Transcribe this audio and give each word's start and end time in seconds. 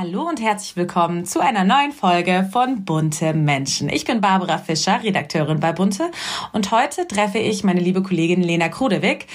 Hallo 0.00 0.26
und 0.26 0.40
herzlich 0.40 0.76
willkommen 0.76 1.26
zu 1.26 1.40
einer 1.40 1.62
neuen 1.62 1.92
Folge 1.92 2.48
von 2.50 2.86
Bunte 2.86 3.34
Menschen. 3.34 3.90
Ich 3.90 4.06
bin 4.06 4.22
Barbara 4.22 4.56
Fischer, 4.56 5.02
Redakteurin 5.02 5.60
bei 5.60 5.72
Bunte 5.72 6.10
und 6.54 6.72
heute 6.72 7.06
treffe 7.06 7.36
ich 7.36 7.64
meine 7.64 7.80
liebe 7.80 8.02
Kollegin 8.02 8.42
Lena 8.42 8.70
Krudewig, 8.70 9.26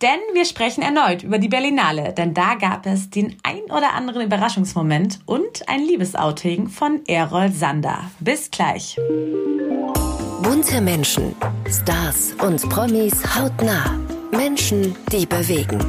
denn 0.00 0.18
wir 0.32 0.46
sprechen 0.46 0.80
erneut 0.80 1.24
über 1.24 1.38
die 1.38 1.50
Berlinale, 1.50 2.14
denn 2.14 2.32
da 2.32 2.54
gab 2.54 2.86
es 2.86 3.10
den 3.10 3.36
ein 3.42 3.64
oder 3.64 3.92
anderen 3.92 4.22
Überraschungsmoment 4.22 5.18
und 5.26 5.68
ein 5.68 5.80
Liebesouting 5.80 6.68
von 6.68 7.02
Errol 7.06 7.50
Sander. 7.50 8.10
Bis 8.18 8.50
gleich. 8.50 8.96
Bunte 10.42 10.80
Menschen, 10.80 11.36
Stars 11.68 12.32
und 12.40 12.66
Promis 12.70 13.22
hautnah. 13.38 13.98
Menschen, 14.30 14.96
die 15.12 15.26
bewegen. 15.26 15.84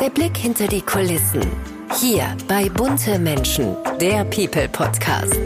Der 0.00 0.10
Blick 0.10 0.36
hinter 0.36 0.68
die 0.68 0.80
Kulissen 0.80 1.40
hier 1.98 2.36
bei 2.46 2.68
Bunte 2.68 3.18
Menschen, 3.18 3.76
der 4.00 4.24
People 4.24 4.68
Podcast. 4.68 5.36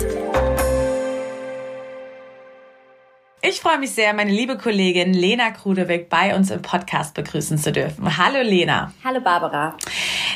Ich 3.40 3.60
freue 3.60 3.78
mich 3.78 3.92
sehr, 3.92 4.12
meine 4.12 4.30
liebe 4.30 4.58
Kollegin 4.58 5.14
Lena 5.14 5.50
Krudewig 5.50 6.08
bei 6.08 6.34
uns 6.36 6.50
im 6.50 6.60
Podcast 6.60 7.14
begrüßen 7.14 7.56
zu 7.56 7.72
dürfen. 7.72 8.18
Hallo 8.18 8.42
Lena. 8.42 8.92
Hallo 9.02 9.20
Barbara. 9.20 9.76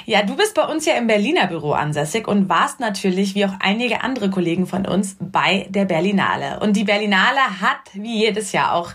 Ja, 0.07 0.23
du 0.23 0.35
bist 0.35 0.55
bei 0.55 0.65
uns 0.65 0.87
ja 0.87 0.95
im 0.95 1.07
Berliner 1.07 1.47
Büro 1.47 1.73
ansässig 1.73 2.27
und 2.27 2.49
warst 2.49 2.80
natürlich, 2.80 3.35
wie 3.35 3.45
auch 3.45 3.55
einige 3.61 4.02
andere 4.02 4.30
Kollegen 4.30 4.66
von 4.66 4.87
uns, 4.87 5.16
bei 5.21 5.66
der 5.69 5.85
Berlinale. 5.85 6.61
Und 6.61 6.77
die 6.77 6.85
Berlinale 6.85 7.61
hat, 7.61 7.80
wie 7.93 8.19
jedes 8.19 8.52
Jahr 8.52 8.73
auch, 8.75 8.93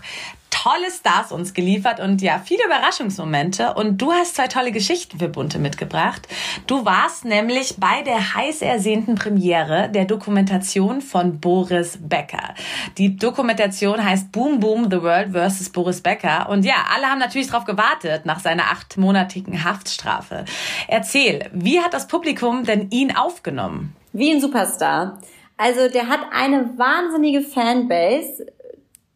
tolle 0.64 0.90
Stars 0.90 1.30
uns 1.30 1.52
geliefert 1.52 2.00
und 2.00 2.22
ja, 2.22 2.40
viele 2.42 2.64
Überraschungsmomente. 2.64 3.74
Und 3.74 4.00
du 4.00 4.12
hast 4.12 4.36
zwei 4.36 4.46
tolle 4.46 4.72
Geschichten 4.72 5.18
für 5.18 5.28
Bunte 5.28 5.58
mitgebracht. 5.58 6.26
Du 6.66 6.86
warst 6.86 7.26
nämlich 7.26 7.74
bei 7.78 8.00
der 8.00 8.34
heiß 8.34 8.62
ersehnten 8.62 9.14
Premiere 9.14 9.90
der 9.90 10.06
Dokumentation 10.06 11.02
von 11.02 11.38
Boris 11.38 11.98
Becker. 12.00 12.54
Die 12.96 13.16
Dokumentation 13.16 14.02
heißt 14.02 14.32
Boom 14.32 14.58
Boom 14.58 14.90
The 14.90 15.02
World 15.02 15.32
vs. 15.34 15.68
Boris 15.68 16.00
Becker. 16.00 16.48
Und 16.48 16.64
ja, 16.64 16.76
alle 16.94 17.08
haben 17.08 17.18
natürlich 17.18 17.48
darauf 17.48 17.66
gewartet 17.66 18.24
nach 18.24 18.40
seiner 18.40 18.70
achtmonatigen 18.70 19.64
Haftstrafe. 19.64 20.46
Erzähl, 20.88 21.50
wie 21.52 21.80
hat 21.80 21.92
das 21.92 22.08
Publikum 22.08 22.64
denn 22.64 22.88
ihn 22.90 23.14
aufgenommen? 23.14 23.94
Wie 24.14 24.30
ein 24.30 24.40
Superstar. 24.40 25.18
Also 25.58 25.88
der 25.88 26.08
hat 26.08 26.20
eine 26.32 26.78
wahnsinnige 26.78 27.42
Fanbase 27.42 28.46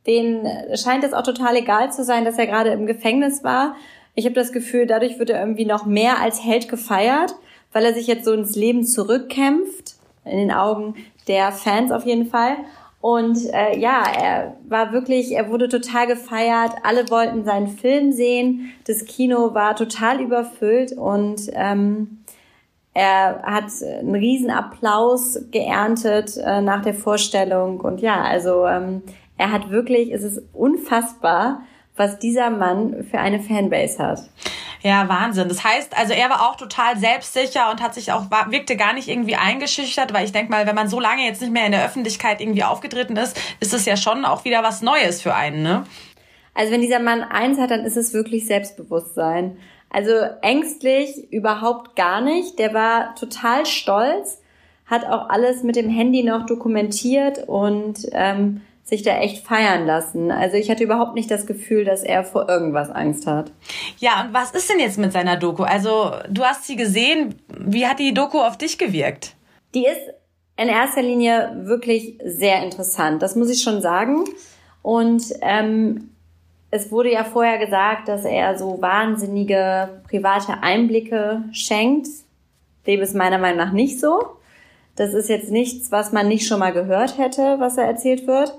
denen 0.09 0.47
scheint 0.77 1.05
es 1.05 1.13
auch 1.13 1.23
total 1.23 1.57
egal 1.57 1.93
zu 1.93 2.03
sein, 2.03 2.25
dass 2.25 2.39
er 2.39 2.47
gerade 2.47 2.71
im 2.71 2.87
Gefängnis 2.87 3.45
war. 3.45 3.77
Ich 4.15 4.25
habe 4.25 4.35
das 4.35 4.53
Gefühl, 4.53 4.87
dadurch 4.87 5.19
wird 5.19 5.31
er 5.31 5.39
irgendwie 5.39 5.67
noch 5.67 5.87
mehr 5.87 6.21
als 6.21 6.43
Held 6.45 6.69
gefeiert, 6.69 7.37
weil 7.73 7.85
er 7.85 7.95
sich 7.95 8.09
jetzt 8.09 8.25
so 8.25 8.33
ins 8.33 8.57
Leben 8.57 8.85
zurückkämpft, 8.85 9.95
in 10.25 10.39
den 10.39 10.51
Augen 10.51 10.97
der 11.29 11.53
Fans 11.53 11.93
auf 11.93 12.05
jeden 12.05 12.27
Fall. 12.27 12.57
Und 13.01 13.39
äh, 13.53 13.79
ja, 13.79 14.03
er 14.03 14.57
war 14.69 14.93
wirklich, 14.93 15.33
er 15.33 15.51
wurde 15.51 15.69
total 15.69 16.09
gefeiert. 16.09 16.73
Alle 16.83 17.09
wollten 17.11 17.45
seinen 17.45 17.69
Film 17.69 18.11
sehen. 18.11 18.73
Das 18.87 19.05
Kino 19.05 19.55
war 19.55 19.77
total 19.77 20.21
überfüllt 20.21 20.93
und 20.93 21.43
ähm, 21.53 22.25
er 22.95 23.43
hat 23.45 23.67
einen 23.83 24.17
riesen 24.17 24.51
Applaus 24.51 25.39
geerntet 25.53 26.37
äh, 26.39 26.61
nach 26.61 26.83
der 26.83 26.95
Vorstellung. 26.95 27.81
Und 27.81 28.01
ja, 28.01 28.23
also 28.23 28.67
ähm, 28.67 29.03
er 29.39 29.53
hat 29.53 29.71
wirklich, 29.71 30.13
es 30.13 30.23
ist 30.23 30.43
unfassbar, 30.53 31.63
was 31.97 32.19
dieser 32.19 32.51
Mann 32.51 33.05
für 33.11 33.19
eine 33.19 33.41
Fanbase 33.41 33.99
hat. 33.99 34.21
Ja, 34.83 35.09
Wahnsinn. 35.09 35.49
Das 35.49 35.65
heißt, 35.65 35.97
also 35.99 36.13
er 36.13 36.31
war 36.31 36.49
auch 36.49 36.57
total 36.57 36.97
selbstsicher 36.97 37.71
und 37.71 37.83
hat 37.83 37.95
sich 37.95 38.13
auch, 38.13 38.31
wirkte 38.51 38.77
gar 38.77 38.93
nicht 38.93 39.09
irgendwie 39.09 39.35
eingeschüchtert, 39.35 40.13
weil 40.13 40.25
ich 40.25 40.33
denke 40.33 40.53
mal, 40.53 40.67
wenn 40.67 40.77
man 40.77 40.89
so 40.89 41.01
lange 41.01 41.25
jetzt 41.25 41.41
nicht 41.41 41.53
mehr 41.53 41.67
in 41.67 41.73
der 41.73 41.85
Öffentlichkeit 41.85 42.41
irgendwie 42.41 42.63
aufgetreten 42.63 43.17
ist, 43.17 43.41
ist 43.59 43.75
es 43.75 43.87
ja 43.87 43.97
schon 43.97 44.25
auch 44.25 44.45
wieder 44.45 44.63
was 44.63 44.83
Neues 44.83 45.21
für 45.21 45.35
einen, 45.35 45.63
ne? 45.63 45.85
Also 46.55 46.73
wenn 46.73 46.81
dieser 46.81 47.01
Mann 47.01 47.23
eins 47.23 47.59
hat, 47.59 47.71
dann 47.71 47.85
ist 47.85 47.97
es 47.97 48.15
wirklich 48.15 48.47
Selbstbewusstsein. 48.47 49.59
Also 49.91 50.13
ängstlich 50.43 51.33
überhaupt 51.33 51.97
gar 51.97 52.21
nicht. 52.21 52.59
Der 52.59 52.75
war 52.75 53.15
total 53.15 53.65
stolz, 53.65 54.43
hat 54.87 55.05
auch 55.07 55.29
alles 55.29 55.63
mit 55.63 55.77
dem 55.77 55.89
Handy 55.89 56.25
noch 56.25 56.47
dokumentiert 56.47 57.47
und 57.47 58.07
ähm, 58.13 58.63
sich 58.89 59.03
da 59.03 59.19
echt 59.19 59.47
feiern 59.47 59.87
lassen. 59.87 60.31
Also 60.31 60.57
ich 60.57 60.71
hatte 60.71 60.83
überhaupt 60.83 61.15
nicht 61.15 61.31
das 61.31 61.47
Gefühl, 61.47 61.85
dass 61.85 62.03
er 62.03 62.25
vor 62.25 62.49
irgendwas 62.49 62.91
Angst 62.91 63.27
hat. 63.27 63.53
Ja, 63.99 64.23
und 64.23 64.33
was 64.33 64.53
ist 64.53 64.71
denn 64.71 64.81
jetzt 64.81 64.97
mit 64.97 65.13
seiner 65.13 65.37
Doku? 65.37 65.63
Also 65.63 66.13
du 66.31 66.43
hast 66.43 66.65
sie 66.65 66.77
gesehen. 66.77 67.35
Wie 67.49 67.87
hat 67.87 67.99
die 67.99 68.15
Doku 68.15 68.39
auf 68.39 68.57
dich 68.57 68.79
gewirkt? 68.79 69.35
Die 69.75 69.85
ist 69.85 70.01
in 70.57 70.69
erster 70.69 71.03
Linie 71.03 71.53
wirklich 71.65 72.19
sehr 72.25 72.63
interessant. 72.63 73.21
Das 73.21 73.37
muss 73.37 73.51
ich 73.51 73.63
schon 73.63 73.83
sagen. 73.83 74.25
Und 74.81 75.23
ähm, 75.43 76.09
es 76.71 76.91
wurde 76.91 77.13
ja 77.13 77.25
vorher 77.25 77.59
gesagt, 77.59 78.09
dass 78.09 78.25
er 78.25 78.57
so 78.57 78.81
wahnsinnige 78.81 80.01
private 80.09 80.63
Einblicke 80.63 81.45
schenkt. 81.53 82.09
Dem 82.87 83.01
ist 83.03 83.15
meiner 83.15 83.37
Meinung 83.37 83.59
nach 83.59 83.73
nicht 83.73 84.01
so. 84.01 84.23
Das 84.97 85.13
ist 85.13 85.29
jetzt 85.29 85.51
nichts, 85.51 85.93
was 85.93 86.11
man 86.11 86.27
nicht 86.27 86.47
schon 86.47 86.59
mal 86.59 86.73
gehört 86.73 87.19
hätte, 87.19 87.57
was 87.59 87.77
er 87.77 87.85
erzählt 87.85 88.27
wird. 88.27 88.59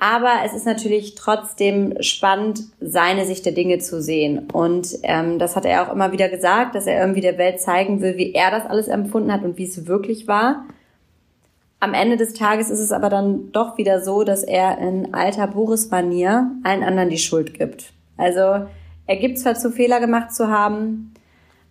Aber 0.00 0.30
es 0.46 0.54
ist 0.54 0.64
natürlich 0.64 1.14
trotzdem 1.14 1.94
spannend, 2.00 2.62
seine 2.80 3.26
Sicht 3.26 3.44
der 3.44 3.52
Dinge 3.52 3.78
zu 3.78 4.00
sehen. 4.00 4.48
Und 4.50 4.98
ähm, 5.02 5.38
das 5.38 5.56
hat 5.56 5.66
er 5.66 5.82
auch 5.82 5.92
immer 5.92 6.10
wieder 6.10 6.30
gesagt, 6.30 6.74
dass 6.74 6.86
er 6.86 6.98
irgendwie 6.98 7.20
der 7.20 7.36
Welt 7.36 7.60
zeigen 7.60 8.00
will, 8.00 8.16
wie 8.16 8.32
er 8.32 8.50
das 8.50 8.64
alles 8.64 8.88
empfunden 8.88 9.30
hat 9.30 9.44
und 9.44 9.58
wie 9.58 9.66
es 9.66 9.86
wirklich 9.86 10.26
war. 10.26 10.64
Am 11.80 11.92
Ende 11.92 12.16
des 12.16 12.32
Tages 12.32 12.70
ist 12.70 12.80
es 12.80 12.92
aber 12.92 13.10
dann 13.10 13.52
doch 13.52 13.76
wieder 13.76 14.00
so, 14.00 14.24
dass 14.24 14.42
er 14.42 14.78
in 14.78 15.12
alter 15.12 15.46
Boris-Manier 15.46 16.50
allen 16.64 16.82
anderen 16.82 17.10
die 17.10 17.18
Schuld 17.18 17.52
gibt. 17.52 17.92
Also 18.16 18.66
er 19.06 19.16
gibt 19.16 19.38
zwar 19.38 19.54
zu 19.54 19.70
Fehler 19.70 20.00
gemacht 20.00 20.34
zu 20.34 20.48
haben, 20.48 21.12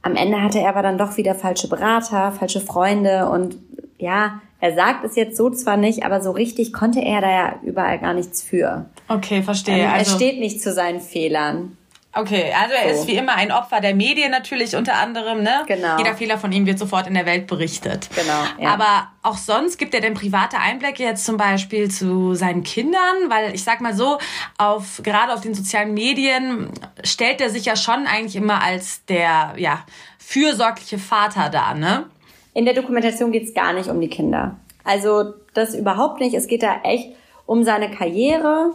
am 0.01 0.15
Ende 0.15 0.41
hatte 0.41 0.59
er 0.59 0.69
aber 0.69 0.81
dann 0.81 0.97
doch 0.97 1.17
wieder 1.17 1.35
falsche 1.35 1.67
Berater, 1.67 2.31
falsche 2.31 2.61
Freunde 2.61 3.29
und 3.29 3.57
ja, 3.97 4.41
er 4.59 4.75
sagt 4.75 5.05
es 5.05 5.15
jetzt 5.15 5.37
so 5.37 5.49
zwar 5.49 5.77
nicht, 5.77 6.03
aber 6.03 6.21
so 6.21 6.31
richtig 6.31 6.73
konnte 6.73 7.01
er 7.01 7.21
da 7.21 7.31
ja 7.31 7.59
überall 7.63 7.99
gar 7.99 8.13
nichts 8.13 8.41
für. 8.43 8.85
Okay, 9.07 9.41
verstehe. 9.41 9.83
Ähm, 9.83 9.89
also, 9.91 10.11
er 10.11 10.15
steht 10.15 10.39
nicht 10.39 10.61
zu 10.61 10.73
seinen 10.73 10.99
Fehlern. 10.99 11.77
Okay, 12.11 12.51
also 12.59 12.73
er 12.73 12.95
so. 12.95 13.01
ist 13.01 13.07
wie 13.07 13.15
immer 13.15 13.35
ein 13.35 13.51
Opfer 13.51 13.81
der 13.81 13.93
Medien 13.93 14.31
natürlich 14.31 14.75
unter 14.75 14.95
anderem, 14.95 15.43
ne? 15.43 15.63
Genau. 15.67 15.97
Jeder 15.99 16.15
Fehler 16.15 16.39
von 16.39 16.51
ihm 16.51 16.65
wird 16.65 16.79
sofort 16.79 17.05
in 17.05 17.13
der 17.13 17.27
Welt 17.27 17.45
berichtet. 17.45 18.09
Genau. 18.15 18.43
Ja. 18.59 18.73
Aber 18.73 19.09
auch 19.21 19.37
sonst 19.37 19.77
gibt 19.77 19.93
er 19.93 20.01
denn 20.01 20.15
private 20.15 20.57
Einblicke 20.57 21.03
jetzt 21.03 21.23
zum 21.23 21.37
Beispiel 21.37 21.91
zu 21.91 22.33
seinen 22.33 22.63
Kindern, 22.63 23.29
weil 23.29 23.53
ich 23.53 23.63
sag 23.63 23.79
mal 23.79 23.93
so, 23.93 24.17
auf 24.57 25.01
gerade 25.03 25.33
auf 25.33 25.41
den 25.41 25.53
sozialen 25.53 25.93
Medien 25.93 26.71
stellt 27.03 27.41
er 27.41 27.51
sich 27.51 27.65
ja 27.65 27.75
schon 27.75 28.07
eigentlich 28.07 28.35
immer 28.35 28.63
als 28.63 29.05
der 29.05 29.53
ja 29.57 29.85
fürsorgliche 30.17 30.97
Vater 30.97 31.49
dar, 31.49 31.75
ne? 31.75 32.05
In 32.53 32.65
der 32.65 32.73
Dokumentation 32.73 33.31
geht 33.31 33.43
es 33.43 33.53
gar 33.53 33.73
nicht 33.73 33.89
um 33.89 34.01
die 34.01 34.09
Kinder. 34.09 34.57
Also 34.83 35.33
das 35.53 35.75
überhaupt 35.75 36.19
nicht. 36.19 36.33
Es 36.33 36.47
geht 36.47 36.63
da 36.63 36.81
echt 36.83 37.09
um 37.45 37.63
seine 37.63 37.91
Karriere 37.91 38.71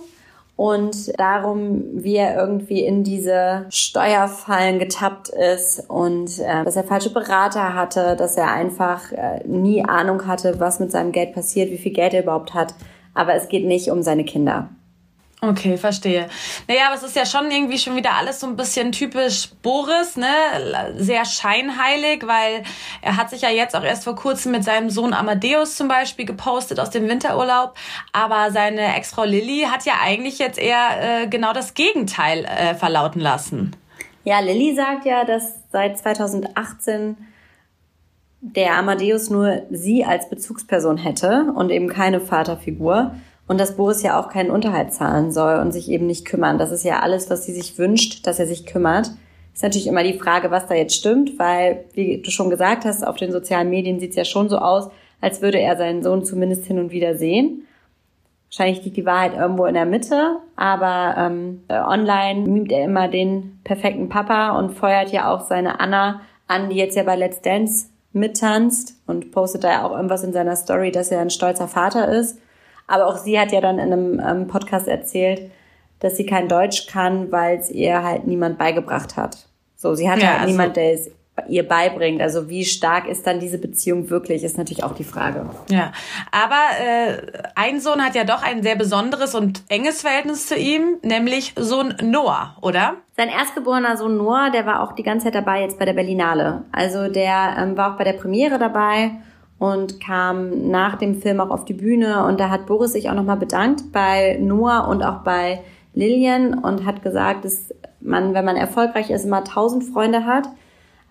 und 0.56 1.18
darum, 1.18 1.84
wie 1.92 2.16
er 2.16 2.36
irgendwie 2.36 2.84
in 2.84 3.02
diese 3.02 3.66
Steuerfallen 3.70 4.78
getappt 4.78 5.28
ist 5.28 5.90
und 5.90 6.38
äh, 6.38 6.64
dass 6.64 6.76
er 6.76 6.84
falsche 6.84 7.10
Berater 7.10 7.74
hatte, 7.74 8.14
dass 8.16 8.36
er 8.36 8.52
einfach 8.52 9.10
äh, 9.10 9.40
nie 9.46 9.84
Ahnung 9.84 10.26
hatte, 10.26 10.60
was 10.60 10.78
mit 10.78 10.92
seinem 10.92 11.10
Geld 11.10 11.34
passiert, 11.34 11.70
wie 11.70 11.78
viel 11.78 11.92
Geld 11.92 12.14
er 12.14 12.22
überhaupt 12.22 12.54
hat. 12.54 12.74
Aber 13.14 13.34
es 13.34 13.48
geht 13.48 13.64
nicht 13.64 13.90
um 13.90 14.02
seine 14.02 14.24
Kinder. 14.24 14.68
Okay, 15.48 15.76
verstehe. 15.76 16.28
Naja, 16.68 16.86
aber 16.86 16.96
es 16.96 17.02
ist 17.02 17.16
ja 17.16 17.26
schon 17.26 17.50
irgendwie 17.50 17.78
schon 17.78 17.96
wieder 17.96 18.14
alles 18.14 18.40
so 18.40 18.46
ein 18.46 18.56
bisschen 18.56 18.92
typisch 18.92 19.50
Boris, 19.62 20.16
ne? 20.16 20.26
Sehr 20.96 21.24
scheinheilig, 21.26 22.26
weil 22.26 22.62
er 23.02 23.16
hat 23.18 23.28
sich 23.28 23.42
ja 23.42 23.50
jetzt 23.50 23.76
auch 23.76 23.82
erst 23.82 24.04
vor 24.04 24.16
kurzem 24.16 24.52
mit 24.52 24.64
seinem 24.64 24.88
Sohn 24.88 25.12
Amadeus 25.12 25.76
zum 25.76 25.88
Beispiel 25.88 26.24
gepostet 26.24 26.80
aus 26.80 26.90
dem 26.90 27.08
Winterurlaub. 27.08 27.74
Aber 28.12 28.52
seine 28.52 28.96
Ex-Frau 28.96 29.24
Lilly 29.24 29.66
hat 29.70 29.84
ja 29.84 29.94
eigentlich 30.02 30.38
jetzt 30.38 30.58
eher 30.58 31.22
äh, 31.22 31.26
genau 31.26 31.52
das 31.52 31.74
Gegenteil 31.74 32.44
äh, 32.44 32.74
verlauten 32.74 33.20
lassen. 33.20 33.76
Ja, 34.24 34.40
Lilly 34.40 34.74
sagt 34.74 35.04
ja, 35.04 35.24
dass 35.24 35.56
seit 35.70 35.98
2018 35.98 37.16
der 38.40 38.76
Amadeus 38.76 39.28
nur 39.28 39.62
sie 39.70 40.04
als 40.04 40.30
Bezugsperson 40.30 40.96
hätte 40.96 41.52
und 41.54 41.70
eben 41.70 41.88
keine 41.88 42.20
Vaterfigur 42.20 43.14
und 43.46 43.60
dass 43.60 43.76
Boris 43.76 44.02
ja 44.02 44.18
auch 44.18 44.28
keinen 44.28 44.50
Unterhalt 44.50 44.92
zahlen 44.92 45.32
soll 45.32 45.56
und 45.56 45.72
sich 45.72 45.90
eben 45.90 46.06
nicht 46.06 46.24
kümmern. 46.24 46.58
Das 46.58 46.72
ist 46.72 46.84
ja 46.84 47.00
alles, 47.00 47.30
was 47.30 47.44
sie 47.44 47.52
sich 47.52 47.78
wünscht, 47.78 48.26
dass 48.26 48.38
er 48.38 48.46
sich 48.46 48.66
kümmert. 48.66 49.10
Ist 49.52 49.62
natürlich 49.62 49.86
immer 49.86 50.02
die 50.02 50.18
Frage, 50.18 50.50
was 50.50 50.66
da 50.66 50.74
jetzt 50.74 50.96
stimmt, 50.96 51.38
weil, 51.38 51.84
wie 51.92 52.20
du 52.20 52.30
schon 52.30 52.50
gesagt 52.50 52.84
hast, 52.84 53.06
auf 53.06 53.16
den 53.16 53.32
sozialen 53.32 53.70
Medien 53.70 54.00
sieht 54.00 54.10
es 54.10 54.16
ja 54.16 54.24
schon 54.24 54.48
so 54.48 54.58
aus, 54.58 54.88
als 55.20 55.42
würde 55.42 55.60
er 55.60 55.76
seinen 55.76 56.02
Sohn 56.02 56.24
zumindest 56.24 56.66
hin 56.66 56.78
und 56.78 56.90
wieder 56.90 57.16
sehen. 57.16 57.66
Wahrscheinlich 58.48 58.84
liegt 58.84 58.96
die 58.96 59.06
Wahrheit 59.06 59.34
irgendwo 59.34 59.66
in 59.66 59.74
der 59.74 59.86
Mitte, 59.86 60.36
aber 60.54 61.16
ähm, 61.18 61.64
online 61.68 62.48
mimt 62.48 62.70
er 62.70 62.84
immer 62.84 63.08
den 63.08 63.58
perfekten 63.64 64.08
Papa 64.08 64.58
und 64.58 64.72
feuert 64.72 65.10
ja 65.10 65.32
auch 65.32 65.40
seine 65.40 65.80
Anna 65.80 66.20
an, 66.46 66.70
die 66.70 66.76
jetzt 66.76 66.96
ja 66.96 67.02
bei 67.02 67.16
Let's 67.16 67.40
Dance 67.40 67.86
mittanzt 68.12 68.94
und 69.06 69.32
postet 69.32 69.64
da 69.64 69.70
ja 69.70 69.84
auch 69.84 69.92
irgendwas 69.92 70.22
in 70.22 70.32
seiner 70.32 70.56
Story, 70.56 70.92
dass 70.92 71.10
er 71.10 71.20
ein 71.20 71.30
stolzer 71.30 71.68
Vater 71.68 72.08
ist. 72.08 72.38
Aber 72.86 73.06
auch 73.06 73.16
sie 73.16 73.38
hat 73.38 73.52
ja 73.52 73.60
dann 73.60 73.78
in 73.78 73.92
einem 73.92 74.20
ähm, 74.20 74.46
Podcast 74.46 74.88
erzählt, 74.88 75.50
dass 76.00 76.16
sie 76.16 76.26
kein 76.26 76.48
Deutsch 76.48 76.86
kann, 76.86 77.32
weil 77.32 77.58
es 77.58 77.70
ihr 77.70 78.02
halt 78.02 78.26
niemand 78.26 78.58
beigebracht 78.58 79.16
hat. 79.16 79.46
So, 79.76 79.94
sie 79.94 80.10
hat 80.10 80.20
ja, 80.20 80.28
halt 80.28 80.40
also 80.40 80.50
niemand, 80.50 80.76
der 80.76 80.92
es 80.92 81.10
ihr 81.48 81.66
beibringt. 81.66 82.22
Also 82.22 82.48
wie 82.48 82.64
stark 82.64 83.08
ist 83.08 83.26
dann 83.26 83.40
diese 83.40 83.58
Beziehung 83.58 84.08
wirklich, 84.10 84.44
ist 84.44 84.56
natürlich 84.56 84.84
auch 84.84 84.94
die 84.94 85.04
Frage. 85.04 85.46
Ja, 85.68 85.92
aber 86.30 86.60
äh, 86.80 87.42
ein 87.54 87.80
Sohn 87.80 88.04
hat 88.04 88.14
ja 88.14 88.24
doch 88.24 88.42
ein 88.42 88.62
sehr 88.62 88.76
besonderes 88.76 89.34
und 89.34 89.62
enges 89.68 90.02
Verhältnis 90.02 90.46
zu 90.46 90.56
ihm, 90.56 90.98
nämlich 91.02 91.54
Sohn 91.56 91.94
Noah, 92.02 92.56
oder? 92.60 92.94
Sein 93.16 93.28
erstgeborener 93.28 93.96
Sohn 93.96 94.16
Noah, 94.16 94.50
der 94.50 94.64
war 94.66 94.82
auch 94.82 94.92
die 94.92 95.02
ganze 95.02 95.24
Zeit 95.24 95.34
dabei 95.34 95.62
jetzt 95.62 95.78
bei 95.78 95.84
der 95.84 95.92
Berlinale. 95.92 96.64
Also 96.70 97.08
der 97.08 97.56
ähm, 97.58 97.76
war 97.76 97.92
auch 97.92 97.98
bei 97.98 98.04
der 98.04 98.14
Premiere 98.14 98.58
dabei 98.58 99.12
und 99.72 100.00
kam 100.00 100.70
nach 100.70 100.96
dem 100.96 101.20
Film 101.20 101.40
auch 101.40 101.50
auf 101.50 101.64
die 101.64 101.74
Bühne 101.74 102.24
und 102.26 102.40
da 102.40 102.50
hat 102.50 102.66
Boris 102.66 102.92
sich 102.92 103.08
auch 103.08 103.14
nochmal 103.14 103.36
bedankt 103.36 103.92
bei 103.92 104.38
Noah 104.40 104.88
und 104.88 105.02
auch 105.02 105.18
bei 105.18 105.60
Lillian 105.94 106.54
und 106.54 106.84
hat 106.84 107.02
gesagt, 107.02 107.44
dass 107.44 107.74
man, 108.00 108.34
wenn 108.34 108.44
man 108.44 108.56
erfolgreich 108.56 109.10
ist, 109.10 109.24
immer 109.24 109.44
tausend 109.44 109.84
Freunde 109.84 110.24
hat 110.24 110.48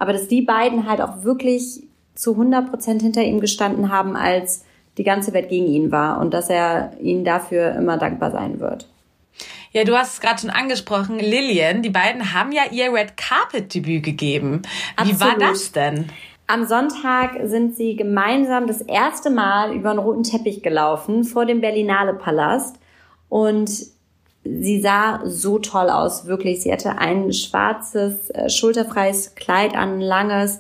aber 0.04 0.12
dass 0.12 0.28
die 0.28 0.42
beiden 0.42 0.86
halt 0.86 1.00
auch 1.00 1.24
wirklich 1.24 1.84
zu 2.14 2.32
100 2.32 2.70
Prozent 2.70 3.02
hinter 3.02 3.24
ihm 3.24 3.40
gestanden 3.40 3.90
haben, 3.90 4.18
als 4.18 4.66
die 4.98 5.06
ganze 5.06 5.32
Welt 5.32 5.48
gegen 5.48 5.66
ihn 5.66 5.94
war 5.94 6.20
und 6.20 6.34
dass 6.34 6.50
er 6.50 6.92
ihnen 7.00 7.24
dafür 7.24 7.74
immer 7.76 7.98
dankbar 7.98 8.32
sein 8.32 8.60
wird. 8.60 8.90
Ja, 9.72 9.86
du 9.86 9.98
hast 9.98 10.16
es 10.16 10.20
gerade 10.20 10.42
schon 10.42 10.50
angesprochen, 10.50 11.20
Lillian, 11.20 11.82
die 11.82 11.90
beiden 11.90 12.34
haben 12.34 12.52
ja 12.52 12.64
ihr 12.70 12.94
Red 12.94 13.16
Carpet 13.16 13.74
Debüt 13.74 14.04
gegeben. 14.04 14.62
Wie 15.02 15.12
Absolut. 15.12 15.22
war 15.22 15.38
das 15.40 15.72
denn? 15.72 16.10
Am 16.46 16.66
Sonntag 16.66 17.32
sind 17.46 17.76
sie 17.76 17.96
gemeinsam 17.96 18.68
das 18.68 18.82
erste 18.82 19.30
Mal 19.30 19.74
über 19.74 19.92
einen 19.92 20.00
roten 20.00 20.24
Teppich 20.24 20.62
gelaufen 20.62 21.24
vor 21.24 21.46
dem 21.46 21.62
Berlinale 21.62 22.14
Palast 22.14 22.76
und 23.30 23.72
sie 24.44 24.82
sah 24.82 25.22
so 25.24 25.60
toll 25.60 25.90
aus, 25.90 26.26
wirklich. 26.26 26.62
Sie 26.62 26.72
hatte 26.72 26.98
ein 26.98 27.32
schwarzes, 27.32 28.30
äh, 28.32 28.50
schulterfreies 28.50 29.36
Kleid 29.36 29.76
an, 29.76 30.02
langes. 30.02 30.60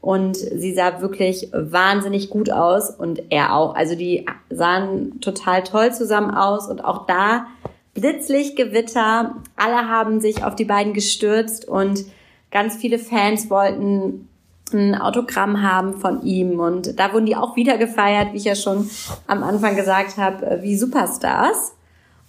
Und 0.00 0.36
sie 0.36 0.72
sah 0.72 1.00
wirklich 1.00 1.50
wahnsinnig 1.52 2.30
gut 2.30 2.50
aus 2.50 2.90
und 2.90 3.32
er 3.32 3.56
auch. 3.56 3.74
Also 3.74 3.96
die 3.96 4.24
sahen 4.50 5.20
total 5.20 5.64
toll 5.64 5.92
zusammen 5.92 6.30
aus 6.30 6.68
und 6.68 6.84
auch 6.84 7.06
da 7.06 7.48
Blitzlichtgewitter. 7.94 9.34
Alle 9.56 9.88
haben 9.88 10.20
sich 10.20 10.44
auf 10.44 10.54
die 10.54 10.64
beiden 10.64 10.92
gestürzt 10.92 11.66
und 11.66 12.04
ganz 12.52 12.76
viele 12.76 13.00
Fans 13.00 13.50
wollten 13.50 14.28
ein 14.72 14.94
Autogramm 14.94 15.62
haben 15.62 15.94
von 15.94 16.22
ihm 16.22 16.58
und 16.58 16.98
da 16.98 17.12
wurden 17.12 17.26
die 17.26 17.36
auch 17.36 17.56
wieder 17.56 17.78
gefeiert, 17.78 18.32
wie 18.32 18.38
ich 18.38 18.44
ja 18.44 18.56
schon 18.56 18.90
am 19.26 19.42
Anfang 19.42 19.76
gesagt 19.76 20.16
habe, 20.16 20.60
wie 20.62 20.76
Superstars. 20.76 21.74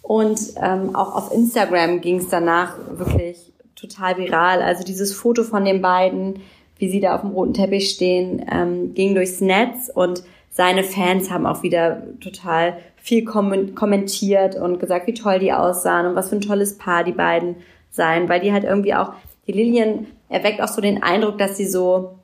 Und 0.01 0.39
ähm, 0.61 0.95
auch 0.95 1.15
auf 1.15 1.33
Instagram 1.33 1.99
ging 1.99 2.19
es 2.19 2.29
danach 2.29 2.75
wirklich 2.91 3.51
total 3.75 4.17
viral. 4.17 4.61
Also 4.61 4.83
dieses 4.83 5.13
Foto 5.13 5.43
von 5.43 5.65
den 5.65 5.81
beiden, 5.81 6.41
wie 6.77 6.89
sie 6.89 6.99
da 6.99 7.15
auf 7.15 7.21
dem 7.21 7.31
roten 7.31 7.53
Teppich 7.53 7.89
stehen, 7.89 8.45
ähm, 8.51 8.93
ging 8.93 9.15
durchs 9.15 9.41
Netz 9.41 9.91
und 9.93 10.23
seine 10.49 10.83
Fans 10.83 11.29
haben 11.29 11.45
auch 11.45 11.61
wieder 11.61 12.03
total 12.19 12.77
viel 12.97 13.23
kommentiert 13.25 14.55
und 14.55 14.79
gesagt, 14.79 15.07
wie 15.07 15.13
toll 15.13 15.39
die 15.39 15.53
aussahen 15.53 16.07
und 16.07 16.15
was 16.15 16.29
für 16.29 16.35
ein 16.35 16.41
tolles 16.41 16.77
Paar 16.77 17.03
die 17.03 17.11
beiden 17.11 17.55
seien, 17.91 18.27
weil 18.27 18.41
die 18.41 18.51
halt 18.51 18.63
irgendwie 18.63 18.95
auch, 18.95 19.13
die 19.45 19.51
Lilien 19.53 20.07
erweckt 20.29 20.61
auch 20.61 20.67
so 20.67 20.81
den 20.81 21.03
Eindruck, 21.03 21.37
dass 21.37 21.57
sie 21.57 21.67
so, 21.67 22.16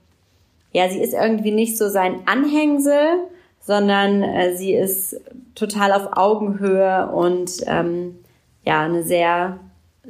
ja, 0.74 0.90
sie 0.90 1.00
ist 1.00 1.14
irgendwie 1.14 1.52
nicht 1.52 1.78
so 1.78 1.88
sein 1.88 2.22
Anhängsel, 2.25 3.20
sondern 3.62 4.24
äh, 4.24 4.56
sie 4.58 4.74
ist 4.74 5.22
total 5.56 5.94
auf 5.94 6.18
Augenhöhe 6.18 7.10
und 7.12 7.52
ähm, 7.68 8.16
ja, 8.66 8.81
eine 8.81 9.04
sehr 9.04 9.60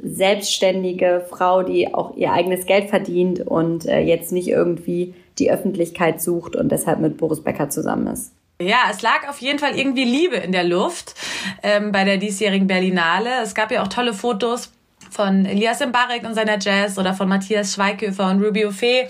selbstständige 0.02 1.24
Frau, 1.28 1.62
die 1.62 1.94
auch 1.94 2.16
ihr 2.16 2.32
eigenes 2.32 2.66
Geld 2.66 2.88
verdient 2.90 3.40
und 3.40 3.86
äh, 3.86 4.00
jetzt 4.00 4.32
nicht 4.32 4.48
irgendwie 4.48 5.14
die 5.38 5.52
Öffentlichkeit 5.52 6.20
sucht 6.20 6.56
und 6.56 6.70
deshalb 6.72 6.98
mit 6.98 7.16
Boris 7.16 7.42
Becker 7.42 7.70
zusammen 7.70 8.08
ist. 8.08 8.32
Ja, 8.60 8.88
es 8.90 9.02
lag 9.02 9.28
auf 9.28 9.38
jeden 9.38 9.58
Fall 9.58 9.76
irgendwie 9.76 10.04
Liebe 10.04 10.36
in 10.36 10.52
der 10.52 10.64
Luft 10.64 11.14
ähm, 11.62 11.92
bei 11.92 12.04
der 12.04 12.18
diesjährigen 12.18 12.66
Berlinale. 12.66 13.30
Es 13.42 13.54
gab 13.54 13.70
ja 13.70 13.82
auch 13.82 13.88
tolle 13.88 14.14
Fotos 14.14 14.72
von 15.14 15.46
Elias 15.46 15.80
Mbarek 15.80 16.24
und 16.24 16.34
seiner 16.34 16.58
Jazz 16.58 16.98
oder 16.98 17.14
von 17.14 17.28
Matthias 17.28 17.74
Schweighöfer 17.74 18.30
und 18.30 18.42
Rubio 18.42 18.72
Fee. 18.72 19.06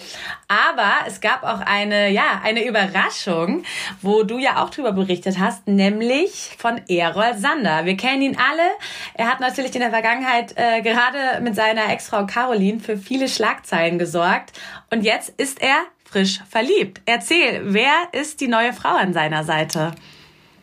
Aber 0.49 0.93
es 1.06 1.21
gab 1.21 1.43
auch 1.43 1.61
eine, 1.61 2.11
ja, 2.11 2.41
eine 2.43 2.67
Überraschung, 2.67 3.62
wo 4.03 4.23
du 4.23 4.39
ja 4.39 4.62
auch 4.62 4.71
drüber 4.71 4.93
berichtet 4.93 5.39
hast, 5.39 5.67
nämlich 5.67 6.56
von 6.59 6.81
Errol 6.89 7.35
Sander. 7.37 7.87
Wir 7.87 7.97
kennen 7.97 8.23
ihn 8.23 8.37
alle. 8.37 8.69
Er 9.15 9.29
hat 9.31 9.41
natürlich 9.41 9.75
in 9.75 9.81
der 9.81 9.91
Vergangenheit 9.91 10.55
äh, 10.56 10.83
gerade 10.83 11.41
mit 11.43 11.56
seiner 11.56 11.91
Ex-Frau 11.91 12.27
Caroline 12.27 12.81
für 12.81 12.99
viele 12.99 13.29
Schlagzeilen 13.29 13.99
gesorgt. 13.99 14.53
Und 14.91 15.03
jetzt 15.03 15.31
ist 15.31 15.62
er 15.62 15.77
frisch 16.05 16.41
verliebt. 16.49 17.01
Erzähl, 17.06 17.62
wer 17.65 17.93
ist 18.12 18.41
die 18.41 18.49
neue 18.49 18.73
Frau 18.73 18.95
an 18.95 19.12
seiner 19.15 19.43
Seite? 19.43 19.93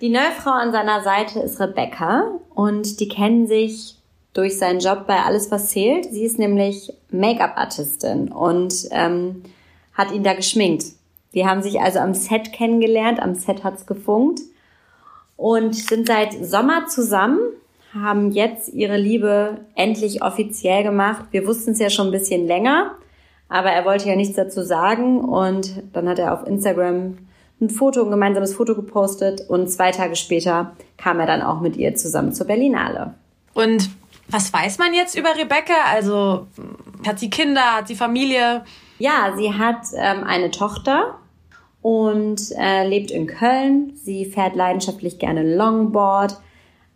Die 0.01 0.09
neue 0.09 0.31
Frau 0.31 0.51
an 0.51 0.71
seiner 0.71 1.01
Seite 1.01 1.39
ist 1.39 1.59
Rebecca 1.59 2.31
und 2.55 2.99
die 2.99 3.07
kennen 3.07 3.47
sich 3.47 4.00
durch 4.33 4.57
seinen 4.57 4.79
Job 4.79 5.07
bei 5.07 5.17
Alles, 5.17 5.51
was 5.51 5.69
zählt. 5.69 6.05
Sie 6.05 6.23
ist 6.23 6.39
nämlich 6.39 6.93
Make-up-Artistin 7.11 8.31
und 8.31 8.73
ähm, 8.91 9.43
hat 9.93 10.11
ihn 10.11 10.23
da 10.23 10.33
geschminkt. 10.33 10.85
Die 11.33 11.45
haben 11.45 11.61
sich 11.61 11.79
also 11.79 11.99
am 11.99 12.13
Set 12.13 12.53
kennengelernt, 12.53 13.19
am 13.21 13.35
Set 13.35 13.63
hat's 13.63 13.85
gefunkt 13.85 14.41
und 15.37 15.75
sind 15.75 16.07
seit 16.07 16.33
Sommer 16.45 16.87
zusammen, 16.87 17.39
haben 17.93 18.31
jetzt 18.31 18.69
ihre 18.69 18.97
Liebe 18.97 19.57
endlich 19.75 20.23
offiziell 20.23 20.83
gemacht. 20.83 21.25
Wir 21.31 21.47
wussten 21.47 21.71
es 21.71 21.79
ja 21.79 21.89
schon 21.89 22.07
ein 22.07 22.11
bisschen 22.11 22.47
länger, 22.47 22.91
aber 23.49 23.71
er 23.71 23.85
wollte 23.85 24.07
ja 24.07 24.15
nichts 24.15 24.35
dazu 24.35 24.61
sagen 24.61 25.19
und 25.19 25.83
dann 25.93 26.07
hat 26.07 26.19
er 26.19 26.33
auf 26.33 26.47
Instagram 26.47 27.17
ein 27.59 27.69
Foto, 27.69 28.03
ein 28.03 28.11
gemeinsames 28.11 28.55
Foto 28.55 28.75
gepostet 28.75 29.41
und 29.47 29.69
zwei 29.69 29.91
Tage 29.91 30.15
später 30.15 30.75
kam 30.97 31.19
er 31.19 31.27
dann 31.27 31.41
auch 31.41 31.61
mit 31.61 31.77
ihr 31.77 31.95
zusammen 31.95 32.33
zur 32.33 32.47
Berlinale. 32.47 33.13
Und 33.53 33.89
was 34.31 34.53
weiß 34.53 34.77
man 34.77 34.93
jetzt 34.93 35.15
über 35.15 35.35
Rebecca? 35.35 35.73
Also 35.91 36.47
hat 37.05 37.19
sie 37.19 37.29
Kinder, 37.29 37.75
hat 37.77 37.87
sie 37.87 37.95
Familie? 37.95 38.63
Ja, 38.97 39.33
sie 39.37 39.53
hat 39.53 39.85
ähm, 39.95 40.23
eine 40.23 40.51
Tochter 40.51 41.15
und 41.81 42.41
äh, 42.57 42.87
lebt 42.87 43.11
in 43.11 43.27
Köln. 43.27 43.93
Sie 43.95 44.25
fährt 44.25 44.55
leidenschaftlich 44.55 45.19
gerne 45.19 45.55
Longboard. 45.55 46.37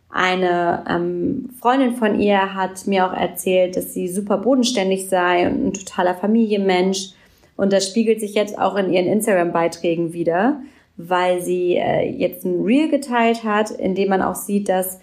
Eine 0.09 0.85
ähm, 0.87 1.49
Freundin 1.59 1.95
von 1.95 2.19
ihr 2.19 2.53
hat 2.53 2.87
mir 2.87 3.05
auch 3.05 3.13
erzählt, 3.13 3.75
dass 3.75 3.93
sie 3.93 4.07
super 4.07 4.37
bodenständig 4.37 5.09
sei 5.09 5.47
und 5.47 5.65
ein 5.65 5.73
totaler 5.73 6.15
Familienmensch. 6.15 7.09
Und 7.57 7.73
das 7.73 7.87
spiegelt 7.87 8.19
sich 8.19 8.33
jetzt 8.33 8.57
auch 8.57 8.75
in 8.75 8.93
ihren 8.93 9.07
Instagram-Beiträgen 9.07 10.13
wieder, 10.13 10.61
weil 10.95 11.41
sie 11.41 11.75
äh, 11.75 12.09
jetzt 12.09 12.45
ein 12.45 12.63
Reel 12.63 12.89
geteilt 12.89 13.43
hat, 13.43 13.71
in 13.71 13.95
dem 13.95 14.09
man 14.09 14.21
auch 14.21 14.35
sieht, 14.35 14.69
dass 14.69 14.99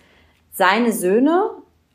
seine 0.53 0.93
Söhne 0.93 1.51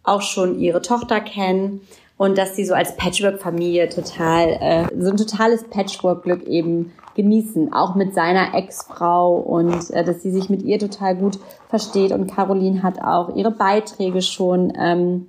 auch 0.07 0.21
schon 0.21 0.59
ihre 0.59 0.81
Tochter 0.81 1.19
kennen 1.19 1.81
und 2.17 2.37
dass 2.37 2.55
sie 2.55 2.65
so 2.65 2.73
als 2.73 2.95
Patchwork-Familie 2.97 3.89
total, 3.89 4.57
äh, 4.59 4.87
so 4.99 5.11
ein 5.11 5.17
totales 5.17 5.63
Patchwork-Glück 5.65 6.47
eben 6.47 6.93
genießen, 7.15 7.73
auch 7.73 7.95
mit 7.95 8.13
seiner 8.13 8.55
Ex-Frau 8.55 9.35
und 9.35 9.91
äh, 9.91 10.03
dass 10.03 10.23
sie 10.23 10.31
sich 10.31 10.49
mit 10.49 10.63
ihr 10.63 10.79
total 10.79 11.15
gut 11.15 11.39
versteht. 11.69 12.11
Und 12.11 12.27
Caroline 12.27 12.83
hat 12.83 13.01
auch 13.01 13.35
ihre 13.35 13.51
Beiträge 13.51 14.21
schon 14.21 14.73
ähm, 14.79 15.27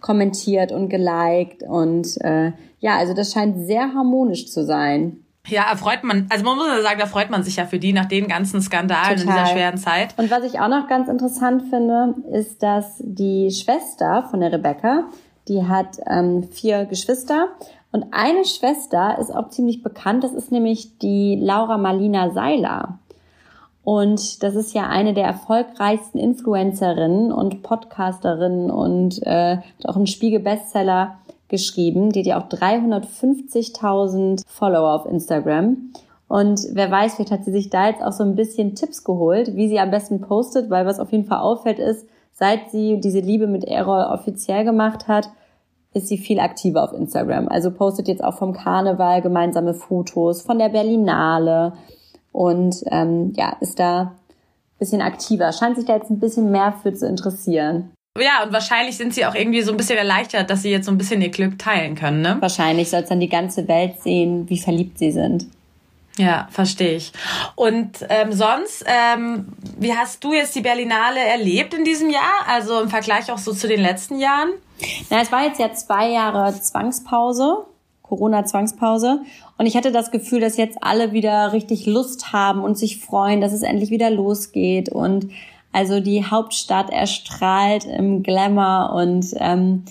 kommentiert 0.00 0.72
und 0.72 0.90
geliked 0.90 1.62
und 1.62 2.20
äh, 2.20 2.52
ja, 2.80 2.98
also 2.98 3.14
das 3.14 3.32
scheint 3.32 3.66
sehr 3.66 3.94
harmonisch 3.94 4.50
zu 4.50 4.64
sein. 4.64 5.23
Ja, 5.46 5.64
freut 5.76 6.04
man, 6.04 6.26
also 6.30 6.44
man 6.44 6.56
muss 6.56 6.68
ja 6.68 6.82
sagen, 6.82 6.98
da 6.98 7.06
freut 7.06 7.30
man 7.30 7.42
sich 7.42 7.56
ja 7.56 7.66
für 7.66 7.78
die 7.78 7.92
nach 7.92 8.06
den 8.06 8.28
ganzen 8.28 8.62
Skandalen 8.62 9.18
Total. 9.18 9.20
in 9.20 9.26
dieser 9.28 9.46
schweren 9.46 9.76
Zeit. 9.76 10.14
Und 10.16 10.30
was 10.30 10.44
ich 10.44 10.58
auch 10.58 10.68
noch 10.68 10.88
ganz 10.88 11.08
interessant 11.08 11.64
finde, 11.68 12.14
ist, 12.32 12.62
dass 12.62 12.96
die 12.98 13.50
Schwester 13.50 14.26
von 14.30 14.40
der 14.40 14.52
Rebecca, 14.52 15.04
die 15.48 15.66
hat 15.66 15.98
ähm, 16.08 16.44
vier 16.50 16.86
Geschwister 16.86 17.48
und 17.92 18.06
eine 18.12 18.44
Schwester 18.44 19.18
ist 19.20 19.34
auch 19.34 19.50
ziemlich 19.50 19.82
bekannt, 19.82 20.24
das 20.24 20.32
ist 20.32 20.50
nämlich 20.50 20.98
die 20.98 21.38
Laura 21.40 21.78
Marlina 21.78 22.30
Seiler. 22.30 22.98
Und 23.84 24.42
das 24.42 24.56
ist 24.56 24.74
ja 24.74 24.88
eine 24.88 25.12
der 25.12 25.26
erfolgreichsten 25.26 26.18
Influencerinnen 26.18 27.30
und 27.30 27.62
Podcasterinnen 27.62 28.70
und 28.70 29.22
äh, 29.24 29.58
auch 29.84 29.96
ein 29.96 30.06
Spiegel-Bestseller 30.06 31.18
geschrieben. 31.48 32.10
Die 32.10 32.20
hat 32.20 32.26
ja 32.26 32.40
auch 32.40 32.48
350.000 32.48 34.42
Follower 34.46 34.92
auf 34.92 35.06
Instagram. 35.06 35.92
Und 36.28 36.60
wer 36.72 36.90
weiß, 36.90 37.14
vielleicht 37.14 37.30
hat 37.32 37.44
sie 37.44 37.52
sich 37.52 37.70
da 37.70 37.88
jetzt 37.88 38.02
auch 38.02 38.12
so 38.12 38.24
ein 38.24 38.34
bisschen 38.34 38.74
Tipps 38.74 39.04
geholt, 39.04 39.54
wie 39.54 39.68
sie 39.68 39.78
am 39.78 39.90
besten 39.90 40.20
postet, 40.20 40.70
weil 40.70 40.86
was 40.86 40.98
auf 40.98 41.12
jeden 41.12 41.26
Fall 41.26 41.40
auffällt 41.40 41.78
ist, 41.78 42.06
seit 42.32 42.70
sie 42.70 43.00
diese 43.00 43.20
Liebe 43.20 43.46
mit 43.46 43.64
Errol 43.64 44.04
offiziell 44.04 44.64
gemacht 44.64 45.06
hat, 45.06 45.28
ist 45.92 46.08
sie 46.08 46.18
viel 46.18 46.40
aktiver 46.40 46.82
auf 46.82 46.92
Instagram. 46.92 47.48
Also 47.48 47.70
postet 47.70 48.08
jetzt 48.08 48.24
auch 48.24 48.34
vom 48.34 48.52
Karneval 48.52 49.22
gemeinsame 49.22 49.74
Fotos, 49.74 50.42
von 50.42 50.58
der 50.58 50.70
Berlinale 50.70 51.74
und 52.32 52.82
ähm, 52.90 53.32
ja, 53.36 53.56
ist 53.60 53.78
da 53.78 54.16
bisschen 54.78 55.02
aktiver. 55.02 55.52
Scheint 55.52 55.76
sich 55.76 55.86
da 55.86 55.94
jetzt 55.94 56.10
ein 56.10 56.20
bisschen 56.20 56.50
mehr 56.50 56.72
für 56.72 56.92
zu 56.92 57.06
interessieren. 57.06 57.92
Ja, 58.16 58.44
und 58.44 58.52
wahrscheinlich 58.52 58.96
sind 58.96 59.12
sie 59.12 59.26
auch 59.26 59.34
irgendwie 59.34 59.62
so 59.62 59.72
ein 59.72 59.76
bisschen 59.76 59.98
erleichtert, 59.98 60.48
dass 60.48 60.62
sie 60.62 60.70
jetzt 60.70 60.86
so 60.86 60.92
ein 60.92 60.98
bisschen 60.98 61.20
ihr 61.20 61.30
Glück 61.30 61.58
teilen 61.58 61.96
können, 61.96 62.20
ne? 62.20 62.36
Wahrscheinlich 62.38 62.88
soll 62.88 63.00
es 63.00 63.08
dann 63.08 63.18
die 63.18 63.28
ganze 63.28 63.66
Welt 63.66 64.02
sehen, 64.02 64.48
wie 64.48 64.58
verliebt 64.58 64.98
sie 64.98 65.10
sind. 65.10 65.46
Ja, 66.16 66.46
verstehe 66.52 66.94
ich. 66.94 67.12
Und 67.56 68.06
ähm, 68.08 68.32
sonst, 68.32 68.84
ähm, 68.86 69.46
wie 69.78 69.92
hast 69.92 70.22
du 70.22 70.32
jetzt 70.32 70.54
die 70.54 70.60
Berlinale 70.60 71.18
erlebt 71.18 71.74
in 71.74 71.84
diesem 71.84 72.08
Jahr? 72.08 72.46
Also 72.46 72.82
im 72.82 72.88
Vergleich 72.88 73.32
auch 73.32 73.38
so 73.38 73.52
zu 73.52 73.66
den 73.66 73.80
letzten 73.80 74.20
Jahren? 74.20 74.50
Na, 75.10 75.20
es 75.20 75.32
war 75.32 75.44
jetzt 75.44 75.58
ja 75.58 75.72
zwei 75.72 76.10
Jahre 76.10 76.54
Zwangspause, 76.54 77.64
Corona-Zwangspause. 78.02 79.22
Und 79.58 79.66
ich 79.66 79.76
hatte 79.76 79.90
das 79.90 80.12
Gefühl, 80.12 80.38
dass 80.38 80.56
jetzt 80.56 80.78
alle 80.82 81.12
wieder 81.12 81.52
richtig 81.52 81.86
Lust 81.86 82.32
haben 82.32 82.62
und 82.62 82.78
sich 82.78 83.00
freuen, 83.00 83.40
dass 83.40 83.52
es 83.52 83.62
endlich 83.62 83.90
wieder 83.90 84.10
losgeht. 84.10 84.90
Und 84.90 85.32
also 85.74 85.98
die 85.98 86.24
Hauptstadt 86.24 86.88
erstrahlt 86.90 87.84
im 87.84 88.22
Glamour 88.22 88.92
und 88.94 89.26
ähm, 89.38 89.82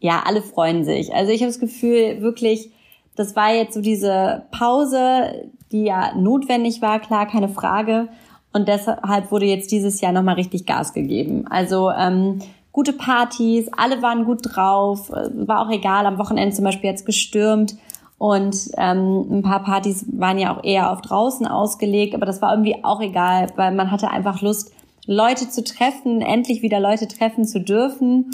ja, 0.00 0.24
alle 0.26 0.42
freuen 0.42 0.84
sich. 0.84 1.14
Also 1.14 1.30
ich 1.30 1.40
habe 1.42 1.52
das 1.52 1.60
Gefühl, 1.60 2.20
wirklich, 2.20 2.72
das 3.14 3.36
war 3.36 3.54
jetzt 3.54 3.74
so 3.74 3.80
diese 3.80 4.42
Pause, 4.50 5.48
die 5.70 5.84
ja 5.84 6.14
notwendig 6.16 6.82
war, 6.82 6.98
klar, 6.98 7.28
keine 7.28 7.48
Frage. 7.48 8.08
Und 8.52 8.66
deshalb 8.66 9.30
wurde 9.30 9.46
jetzt 9.46 9.70
dieses 9.70 10.00
Jahr 10.00 10.10
nochmal 10.10 10.34
richtig 10.34 10.66
Gas 10.66 10.92
gegeben. 10.94 11.46
Also 11.48 11.90
ähm, 11.92 12.40
gute 12.72 12.92
Partys, 12.92 13.68
alle 13.76 14.02
waren 14.02 14.24
gut 14.24 14.40
drauf, 14.42 15.10
war 15.10 15.64
auch 15.64 15.70
egal, 15.70 16.06
am 16.06 16.18
Wochenende 16.18 16.56
zum 16.56 16.64
Beispiel 16.64 16.90
jetzt 16.90 17.06
gestürmt. 17.06 17.76
Und 18.18 18.56
ähm, 18.76 19.26
ein 19.30 19.42
paar 19.42 19.62
Partys 19.62 20.04
waren 20.10 20.38
ja 20.38 20.56
auch 20.56 20.64
eher 20.64 20.90
auf 20.90 21.02
draußen 21.02 21.46
ausgelegt, 21.46 22.16
aber 22.16 22.26
das 22.26 22.42
war 22.42 22.52
irgendwie 22.52 22.82
auch 22.82 23.00
egal, 23.00 23.46
weil 23.54 23.72
man 23.72 23.92
hatte 23.92 24.10
einfach 24.10 24.42
Lust, 24.42 24.72
Leute 25.06 25.48
zu 25.48 25.64
treffen, 25.64 26.20
endlich 26.20 26.62
wieder 26.62 26.80
Leute 26.80 27.08
treffen 27.08 27.44
zu 27.44 27.60
dürfen 27.60 28.30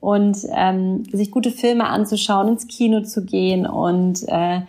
und 0.00 0.38
ähm, 0.54 1.04
sich 1.12 1.30
gute 1.30 1.50
Filme 1.50 1.86
anzuschauen, 1.86 2.48
ins 2.48 2.66
Kino 2.68 3.02
zu 3.02 3.24
gehen 3.24 3.66
und 3.66 4.22
äh, 4.28 4.60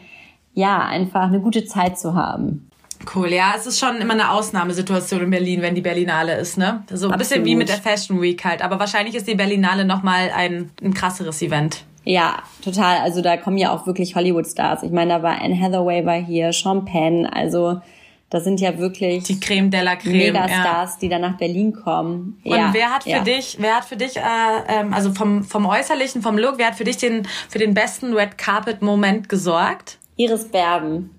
ja, 0.54 0.86
einfach 0.86 1.28
eine 1.28 1.40
gute 1.40 1.66
Zeit 1.66 2.00
zu 2.00 2.16
haben. 2.16 2.70
Cool, 3.16 3.32
ja, 3.32 3.54
es 3.56 3.68
ist 3.68 3.80
schon 3.80 3.98
immer 3.98 4.14
eine 4.14 4.32
Ausnahmesituation 4.32 5.22
in 5.22 5.30
Berlin, 5.30 5.62
wenn 5.62 5.76
die 5.76 5.82
Berlinale 5.82 6.36
ist, 6.38 6.58
ne? 6.58 6.84
So 6.88 7.08
ein 7.08 7.14
Absolut. 7.14 7.18
bisschen 7.20 7.46
wie 7.46 7.56
mit 7.56 7.70
der 7.70 7.78
Fashion 7.78 8.22
Week 8.22 8.44
halt, 8.44 8.64
aber 8.64 8.80
wahrscheinlich 8.80 9.16
ist 9.16 9.28
die 9.28 9.36
Berlinale 9.36 9.86
nochmal 9.86 10.32
ein, 10.36 10.72
ein 10.82 10.94
krasseres 10.94 11.42
Event. 11.42 11.84
Ja, 12.04 12.38
total. 12.64 13.00
Also 13.00 13.22
da 13.22 13.38
kommen 13.38 13.58
ja 13.58 13.72
auch 13.72 13.86
wirklich 13.86 14.16
Hollywood-Stars. 14.16 14.84
Ich 14.84 14.92
meine, 14.92 15.16
da 15.16 15.24
war 15.24 15.42
Anne 15.42 15.60
Hathaway 15.60 16.06
war 16.06 16.16
hier, 16.16 16.54
Sean 16.54 16.86
Penn, 16.86 17.26
also 17.26 17.82
das 18.30 18.44
sind 18.44 18.60
ja 18.60 18.78
wirklich 18.78 19.24
die 19.24 19.40
Creme 19.40 19.72
de 19.72 19.82
la 19.82 19.96
Creme, 19.96 20.34
Megastars, 20.34 20.94
ja. 20.94 20.98
die 21.02 21.10
dann 21.10 21.22
nach 21.22 21.38
Berlin 21.38 21.72
kommen. 21.74 22.42
Und 22.44 22.52
ja, 22.52 22.70
wer 22.74 22.94
hat 22.94 23.04
für 23.04 23.10
ja. 23.10 23.24
dich, 23.24 23.58
wer 23.60 23.78
hat 23.78 23.86
für 23.86 23.96
dich, 23.96 24.18
äh, 24.18 24.22
ähm, 24.68 24.94
also 24.94 25.14
vom 25.14 25.44
vom 25.44 25.66
äußerlichen, 25.66 26.22
vom 26.22 26.38
Look, 26.38 26.58
wer 26.58 26.68
hat 26.68 26.76
für 26.76 26.84
dich 26.84 26.98
den 26.98 27.26
für 27.48 27.60
den 27.60 27.74
besten 27.74 28.14
Red 28.14 28.38
Carpet 28.38 28.82
Moment 28.82 29.30
gesorgt? 29.30 29.98
Iris 30.18 30.50
Berben. 30.50 31.12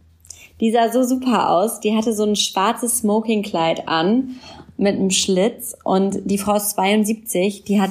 Die 0.61 0.71
sah 0.71 0.91
so 0.91 1.03
super 1.03 1.51
aus. 1.51 1.81
Die 1.81 1.97
hatte 1.97 2.13
so 2.13 2.25
ein 2.25 2.37
schwarzes 2.37 2.99
Smokingkleid 2.99 3.89
an 3.89 4.37
mit 4.77 4.97
einem 4.97 5.11
Schlitz 5.11 5.77
und 5.85 6.19
die 6.25 6.39
Frau 6.39 6.57
ist 6.57 6.71
72, 6.71 7.65
die 7.65 7.81
hat 7.81 7.91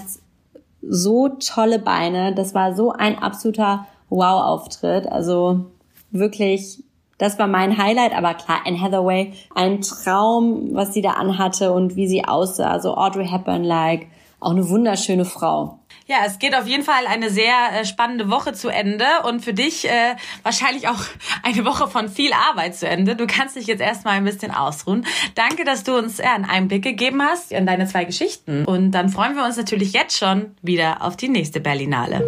so 0.81 1.29
tolle 1.29 1.79
Beine. 1.79 2.35
Das 2.35 2.53
war 2.53 2.75
so 2.75 2.91
ein 2.91 3.17
absoluter 3.17 3.87
Wow-Auftritt. 4.09 5.07
Also 5.07 5.65
wirklich 6.11 6.83
das 7.17 7.39
war 7.39 7.47
mein 7.47 7.77
Highlight, 7.77 8.15
aber 8.15 8.33
klar, 8.35 8.61
Anne 8.65 8.79
Hathaway, 8.79 9.33
ein 9.55 9.81
Traum, 9.81 10.69
was 10.73 10.93
sie 10.93 11.01
da 11.01 11.11
anhatte 11.11 11.71
und 11.71 11.95
wie 11.95 12.07
sie 12.07 12.25
aussah, 12.25 12.79
so 12.79 12.95
Audrey 12.95 13.27
Hepburn-like, 13.27 14.07
auch 14.39 14.51
eine 14.51 14.69
wunderschöne 14.69 15.25
Frau. 15.25 15.79
Ja, 16.05 16.17
es 16.25 16.39
geht 16.39 16.55
auf 16.55 16.67
jeden 16.67 16.83
Fall 16.83 17.05
eine 17.05 17.29
sehr 17.29 17.53
äh, 17.73 17.85
spannende 17.85 18.29
Woche 18.29 18.53
zu 18.53 18.69
Ende 18.69 19.05
und 19.25 19.43
für 19.43 19.53
dich 19.53 19.89
äh, 19.89 20.15
wahrscheinlich 20.41 20.87
auch 20.87 20.99
eine 21.43 21.65
Woche 21.65 21.87
von 21.87 22.07
viel 22.07 22.31
Arbeit 22.31 22.75
zu 22.75 22.87
Ende. 22.87 23.15
Du 23.15 23.27
kannst 23.27 23.57
dich 23.57 23.67
jetzt 23.67 23.81
erstmal 23.81 24.13
ein 24.13 24.23
bisschen 24.23 24.51
ausruhen. 24.51 25.05
Danke, 25.35 25.65
dass 25.65 25.83
du 25.83 25.97
uns 25.97 26.19
äh, 26.19 26.23
einen 26.23 26.45
Einblick 26.45 26.83
gegeben 26.83 27.21
hast 27.21 27.51
in 27.51 27.65
deine 27.65 27.87
zwei 27.87 28.05
Geschichten. 28.05 28.63
Und 28.63 28.91
dann 28.91 29.09
freuen 29.09 29.35
wir 29.35 29.43
uns 29.43 29.57
natürlich 29.57 29.91
jetzt 29.91 30.17
schon 30.17 30.55
wieder 30.61 31.01
auf 31.01 31.17
die 31.17 31.27
nächste 31.27 31.59
Berlinale. 31.59 32.23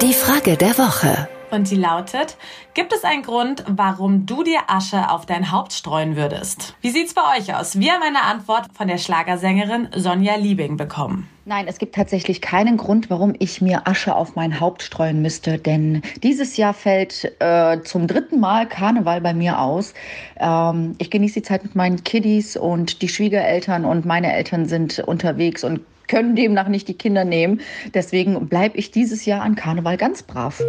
Die 0.00 0.14
Frage 0.14 0.56
der 0.56 0.78
Woche. 0.78 1.28
Und 1.54 1.70
die 1.70 1.76
lautet, 1.76 2.36
gibt 2.74 2.92
es 2.92 3.04
einen 3.04 3.22
Grund, 3.22 3.62
warum 3.68 4.26
du 4.26 4.42
dir 4.42 4.62
Asche 4.66 5.08
auf 5.08 5.24
dein 5.24 5.52
Haupt 5.52 5.72
streuen 5.72 6.16
würdest? 6.16 6.74
Wie 6.80 6.90
sieht's 6.90 7.14
bei 7.14 7.22
euch 7.38 7.54
aus? 7.54 7.78
Wir 7.78 7.92
haben 7.92 8.02
eine 8.02 8.22
Antwort 8.22 8.66
von 8.76 8.88
der 8.88 8.98
Schlagersängerin 8.98 9.88
Sonja 9.94 10.34
Liebing 10.34 10.76
bekommen. 10.76 11.28
Nein, 11.44 11.66
es 11.68 11.78
gibt 11.78 11.94
tatsächlich 11.94 12.40
keinen 12.40 12.76
Grund, 12.76 13.08
warum 13.08 13.34
ich 13.38 13.60
mir 13.60 13.86
Asche 13.86 14.16
auf 14.16 14.34
mein 14.34 14.58
Haupt 14.58 14.82
streuen 14.82 15.22
müsste, 15.22 15.58
denn 15.58 16.02
dieses 16.24 16.56
Jahr 16.56 16.74
fällt 16.74 17.36
äh, 17.38 17.80
zum 17.82 18.08
dritten 18.08 18.40
Mal 18.40 18.66
Karneval 18.66 19.20
bei 19.20 19.34
mir 19.34 19.60
aus. 19.60 19.94
Ähm, 20.38 20.96
ich 20.98 21.10
genieße 21.10 21.34
die 21.34 21.42
Zeit 21.42 21.62
mit 21.62 21.76
meinen 21.76 22.02
Kiddies 22.02 22.56
und 22.56 23.00
die 23.00 23.08
Schwiegereltern 23.08 23.84
und 23.84 24.04
meine 24.04 24.32
Eltern 24.32 24.66
sind 24.66 24.98
unterwegs 24.98 25.62
und 25.62 25.82
können 26.08 26.36
demnach 26.36 26.68
nicht 26.68 26.88
die 26.88 26.94
Kinder 26.94 27.24
nehmen. 27.24 27.60
Deswegen 27.92 28.48
bleibe 28.48 28.76
ich 28.76 28.90
dieses 28.90 29.24
Jahr 29.24 29.42
an 29.42 29.54
Karneval 29.54 29.96
ganz 29.96 30.22
brav. 30.22 30.62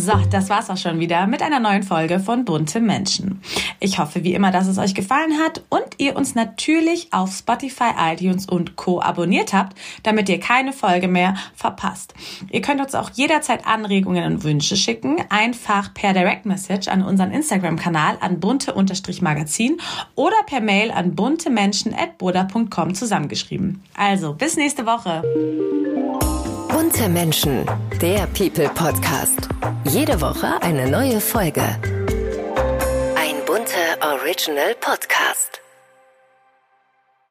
So, 0.00 0.14
das 0.30 0.48
war's 0.48 0.70
auch 0.70 0.78
schon 0.78 0.98
wieder 0.98 1.26
mit 1.26 1.42
einer 1.42 1.60
neuen 1.60 1.82
Folge 1.82 2.20
von 2.20 2.46
Bunte 2.46 2.80
Menschen. 2.80 3.42
Ich 3.80 3.98
hoffe 3.98 4.24
wie 4.24 4.32
immer, 4.32 4.50
dass 4.50 4.66
es 4.66 4.78
euch 4.78 4.94
gefallen 4.94 5.38
hat 5.38 5.62
und 5.68 5.84
ihr 5.98 6.16
uns 6.16 6.34
natürlich 6.34 7.12
auf 7.12 7.36
Spotify, 7.36 7.90
iTunes 7.98 8.46
und 8.48 8.76
Co. 8.76 9.02
abonniert 9.02 9.52
habt, 9.52 9.76
damit 10.02 10.30
ihr 10.30 10.40
keine 10.40 10.72
Folge 10.72 11.06
mehr 11.06 11.34
verpasst. 11.54 12.14
Ihr 12.50 12.62
könnt 12.62 12.80
uns 12.80 12.94
auch 12.94 13.10
jederzeit 13.10 13.66
Anregungen 13.66 14.24
und 14.24 14.42
Wünsche 14.42 14.74
schicken, 14.76 15.18
einfach 15.28 15.92
per 15.92 16.14
Direct 16.14 16.46
Message 16.46 16.88
an 16.88 17.02
unseren 17.02 17.30
Instagram-Kanal 17.30 18.16
an 18.22 18.40
bunte-magazin 18.40 19.76
oder 20.14 20.36
per 20.46 20.62
Mail 20.62 20.92
an 20.92 21.14
buntemenschen.boda.com 21.14 22.94
zusammengeschrieben. 22.94 23.82
Also, 23.94 24.32
bis 24.32 24.56
nächste 24.56 24.86
Woche. 24.86 25.22
Bunte 26.70 27.10
Menschen, 27.10 27.66
der 28.00 28.26
People 28.28 28.68
Podcast. 28.70 29.48
Jede 29.84 30.20
Woche 30.22 30.62
eine 30.62 30.90
neue 30.90 31.20
Folge. 31.20 31.60
Ein 33.14 33.44
bunter 33.44 33.98
Original 34.00 34.74
Podcast. 34.80 35.60